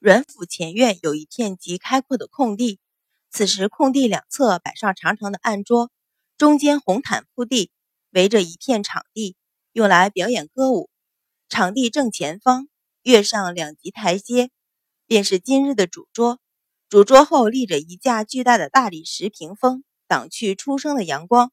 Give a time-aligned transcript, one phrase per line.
[0.00, 2.78] 阮府前院有一片极开阔的空地，
[3.30, 5.90] 此时空地两侧摆上长长的案桌，
[6.36, 7.72] 中间红毯铺地，
[8.10, 9.34] 围着一片场地，
[9.72, 10.88] 用来表演歌舞。
[11.48, 12.68] 场地正前方
[13.02, 14.50] 跃上两级台阶，
[15.04, 16.38] 便是今日的主桌。
[16.88, 21.50] 主桌后立着一架巨大的大理石屏风，挡去初升的阳光。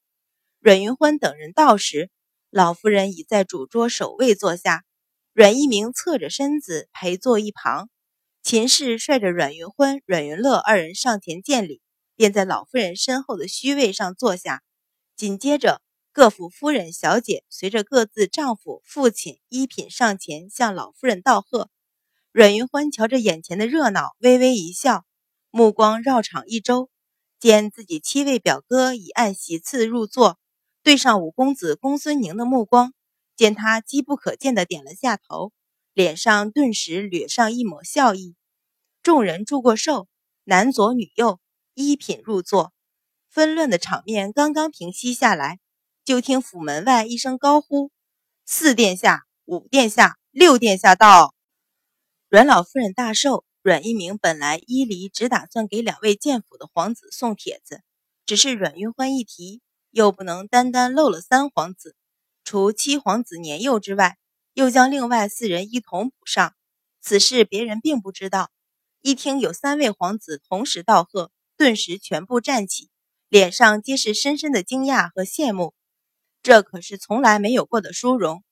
[0.60, 2.12] 阮云欢等人到时，
[2.52, 4.84] 老夫人已在主桌首位坐下。
[5.34, 7.90] 阮一鸣侧着身子陪坐一旁，
[8.46, 11.82] 秦氏率着阮云欢、阮云乐二人上前见礼，
[12.16, 14.62] 便在老夫人身后的虚位上坐下。
[15.16, 15.82] 紧接着，
[16.14, 21.72] 各府夫人、小姐随着各自丈夫、父亲一品上前向老夫人道贺。
[22.32, 25.06] 阮云欢瞧着眼前的热闹，微微一笑，
[25.50, 26.92] 目光绕场一周，
[27.40, 30.38] 见自己七位表哥已按席次入座，
[30.84, 32.94] 对上五公子公孙宁的目光。
[33.36, 35.52] 见他机不可见的点了下头，
[35.96, 38.36] 脸上顿时掠上一抹笑意。
[39.02, 40.10] 众人祝过寿，
[40.44, 41.40] 男左女右，
[41.74, 42.74] 一品入座。
[43.30, 45.58] 纷乱的场面刚刚平息下来，
[46.04, 47.92] 就听府门外一声高呼
[48.46, 51.34] ：“四殿下，五殿下，六殿下到！”
[52.28, 57.82] 阮老夫人大寿，阮一鸣本来依离只打算给两位见府的皇子送帖子，
[58.26, 61.96] 只是阮云欢一提，又不能单单漏了三皇子。
[62.44, 64.18] 除七皇子年幼之外，
[64.56, 66.56] 又将另外四人一同补上。
[67.02, 68.50] 此事别人并不知道。
[69.02, 72.90] 一听有三位皇子同时道贺，顿时全部站起，
[73.30, 75.76] 脸上皆是深深的惊讶和羡慕。
[76.42, 78.44] 这可是从来没有过的殊荣。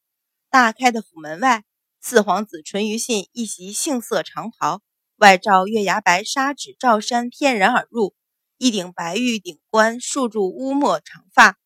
[0.50, 1.64] 大开的府门外，
[2.02, 4.82] 四皇子淳于信一袭杏色长袍，
[5.16, 8.14] 外罩月牙白纱纸罩衫，翩然而入，
[8.58, 11.58] 一顶白玉顶冠束住乌墨长发。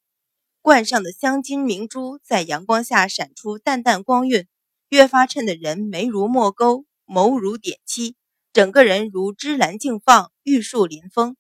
[0.68, 4.50] 冠上的镶金明珠在阳光下闪出淡淡光晕，
[4.90, 8.18] 越发衬得人眉如墨钩，眸如点漆，
[8.52, 11.38] 整个人如芝兰竞放，玉树临风。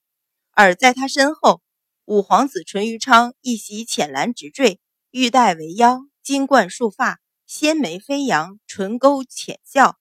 [0.51, 1.61] 而在他身后，
[2.05, 4.79] 五皇子淳于昌一袭浅蓝直坠，
[5.11, 9.97] 玉带围腰，金冠束发，纤眉飞扬，唇勾浅笑，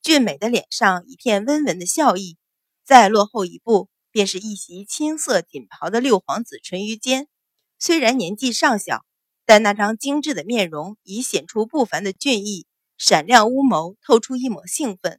[0.00, 2.38] 俊美的脸上一片温文的笑意。
[2.84, 7.26] 再落后一步，便是一袭青色锦袍的六皇子淳于坚。
[7.82, 9.06] 虽然年纪尚小，
[9.46, 12.66] 但那张精致的面容已显出不凡的俊逸，
[12.98, 15.18] 闪亮乌眸透出一抹兴奋。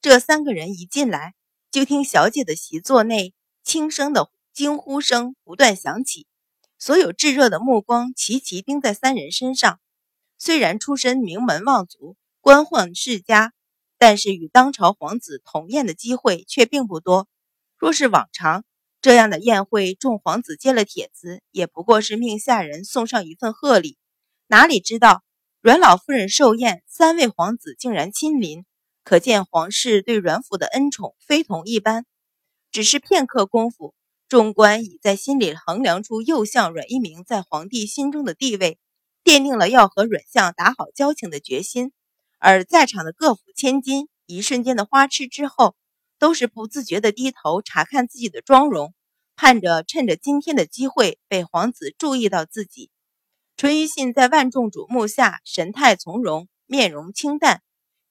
[0.00, 1.34] 这三个人一进来，
[1.72, 6.28] 就听小姐的席座内轻声的惊呼声不断响起，
[6.78, 9.80] 所有炙热的目光齐齐盯在三人身上。
[10.38, 13.52] 虽然出身名门望族，官宦世家，
[13.98, 17.26] 但是与当朝皇子同宴的机会却并不多。
[17.76, 18.64] 若是往常，
[19.00, 23.96] 这样的宴会，众皇子接了帖子，也不过是命下人送上一份贺礼。
[24.48, 25.22] 哪里知道
[25.60, 28.64] 阮老夫人寿宴，三位皇子竟然亲临，
[29.04, 32.06] 可见皇室对阮府的恩宠非同一般。
[32.72, 33.94] 只是片刻功夫，
[34.28, 38.80] 众官已在心里衡量出右相阮一鸣在皇帝心中的地位，
[39.22, 41.92] 奠定了要和阮相打好交情的决心。
[42.38, 45.76] 而在场的各府千金，一瞬间的花痴之后。
[46.18, 48.92] 都是不自觉地低头查看自己的妆容，
[49.36, 52.90] 盼着趁着今天的机会被皇子注意到自己。
[53.56, 57.62] 淳于信在万众瞩目下，神态从容，面容清淡，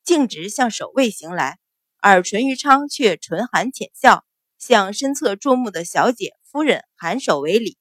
[0.03, 1.55] 径直向守卫行来；
[1.99, 4.25] 而淳于昌却唇含浅笑，
[4.57, 7.77] 向身侧注目的小姐夫人颔首为礼。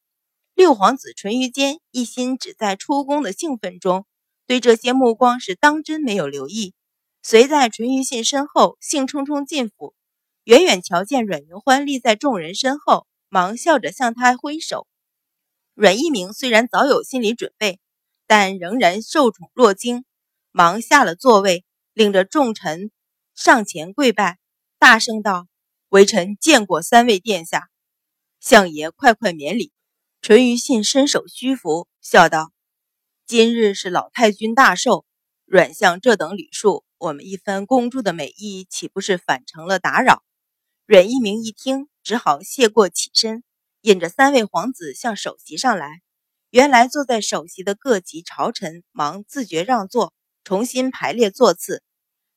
[0.55, 4.07] 六皇子淳于坚一心只在出宫的兴奋中，
[4.47, 6.73] 对这些目光是当真没有留意，
[7.23, 9.95] 随在淳于信身后，兴冲冲进府。
[10.47, 14.87] 远远瞧见阮云欢立在众人身后，忙笑着向他挥手。
[15.75, 17.81] 阮一鸣虽然早有心理准备，
[18.29, 20.05] 但仍然受宠若惊，
[20.53, 21.65] 忙下了座位，
[21.95, 22.93] 领着众臣
[23.35, 24.39] 上前跪拜，
[24.79, 25.49] 大声道
[25.91, 27.69] ：“微臣见过三位殿下，
[28.39, 29.73] 相爷快快免礼。”
[30.23, 32.53] 淳于信伸手虚服，笑道
[33.27, 35.05] ：“今日是老太君大寿，
[35.45, 40.23] 阮相这等礼数，我们一番恭祝的美意，岂不是反成了打扰？”
[40.87, 43.43] 阮一鸣一听，只好谢过，起身，
[43.81, 46.01] 引着三位皇子向首席上来。
[46.51, 51.83] 原来坐在首席的各级朝臣忙自觉让座，重新排列座次。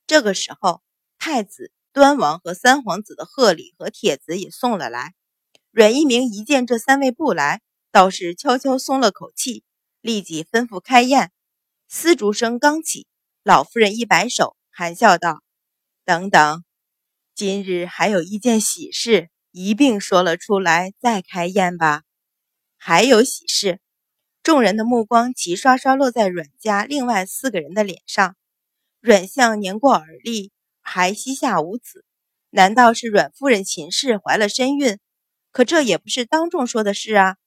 [0.07, 0.81] 这个时候，
[1.19, 5.13] 太子、端王和三皇子的贺礼和帖子也送了来。
[5.69, 7.61] 阮一鸣一见这三位不来，
[7.91, 9.63] 倒是悄悄松了口气，
[10.01, 11.31] 立即吩咐开宴。
[11.87, 13.05] 丝竹声刚起，
[13.43, 15.43] 老夫人一摆手，含笑道
[16.03, 16.63] ：“等等。”
[17.39, 22.03] 今日还有一件喜事，一并说了出来，再开宴吧。
[22.75, 23.79] 还有喜事，
[24.43, 28.35] 众人的目光齐刷刷落在阮家另外四个人的脸上。
[28.99, 30.51] 阮相年过耳立，
[30.81, 32.03] 还膝下无子，
[32.49, 34.99] 难道是阮夫人秦氏怀了身孕？
[35.53, 37.37] 可这也不是当众说的事啊！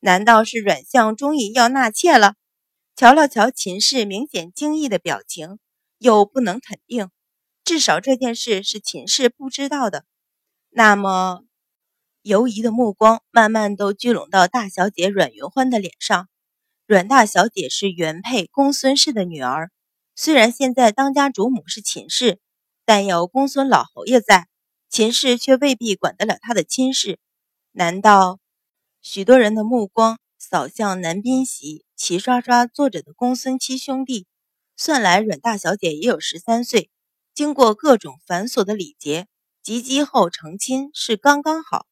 [0.00, 2.36] 难道是阮相终于要纳妾了？
[2.96, 5.58] 瞧了瞧秦氏明显惊异的表情，
[5.98, 7.10] 又不能肯定，
[7.66, 10.04] 至少这件事是秦氏不知道的。
[10.70, 11.42] 那么，
[12.22, 16.28] 犹疑的目光慢慢都聚拢到大小姐阮云欢的脸上。
[16.86, 19.72] 阮大小姐是原配公孙氏的女儿，
[20.14, 22.38] 虽然现在当家主母是秦氏，
[22.84, 24.46] 但有公孙老侯爷在，
[24.88, 27.18] 秦氏却未必管得了她的亲事。
[27.72, 28.38] 难道
[29.02, 34.28] 许多人的目光扫向南宾席齐刷刷坐着的公孙七兄弟？
[34.76, 36.90] 算来阮大小姐也有十三岁，
[37.36, 39.26] 经过各种繁琐的礼节，
[39.62, 41.84] 及笄后成亲是刚刚好。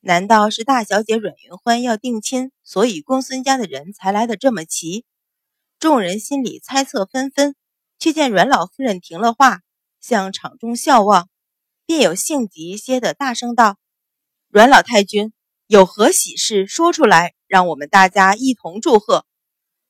[0.00, 5.06] 难道是大小姐阮云欢要定亲，所以公孙家的人才来的这么齐？
[5.78, 7.56] 众人心里猜测纷纷，
[7.98, 9.60] 却见阮老夫人停了话，
[10.02, 11.30] 向场中笑望，
[11.86, 13.78] 便有性急些的大声道
[14.52, 15.32] ：“阮老太君
[15.66, 19.24] 有何喜事，说出来，让我们大家一同祝贺。”“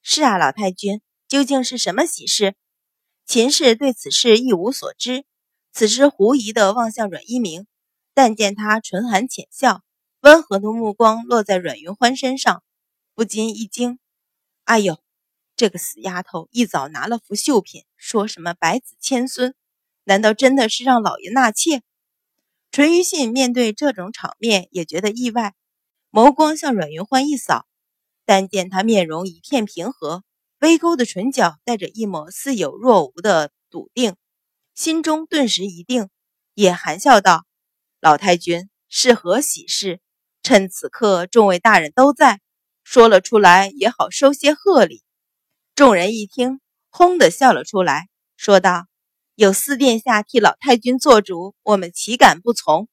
[0.03, 2.55] 是啊，老太君，究竟是什么喜事？”
[3.27, 5.25] 秦氏对此事一无所知，
[5.73, 7.67] 此时狐疑的望向阮一鸣，
[8.15, 9.83] 但见他唇含浅笑。
[10.23, 12.63] 温和的目光落在阮云欢身上，
[13.15, 13.99] 不禁一惊
[14.65, 14.99] ：“哎呦，
[15.57, 19.55] 这个死丫头一早拿了幅绣品，说什么百子千孙？
[20.05, 21.83] 难道真的是让老爷纳妾？”
[22.71, 25.55] 淳于信面对这种场面也觉得意外，
[26.11, 27.67] 眸光向阮云欢一扫，
[28.27, 30.23] 但见他面容一片平和，
[30.61, 34.15] 微勾的唇角带着一抹似有若无的笃定，
[34.75, 36.11] 心中顿时一定，
[36.55, 37.47] 也含笑道
[37.99, 40.01] ：“老太君是何喜事？”
[40.43, 42.41] 趁此刻众位大人都在，
[42.85, 45.03] 说了出来也好收些贺礼。
[45.75, 46.61] 众人一听，
[46.91, 48.87] 轰的笑了出来，说道
[49.37, 52.87] ：“有四殿下替老太君做主，我们岂敢不从？”